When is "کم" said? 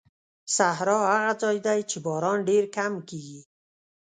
2.75-2.93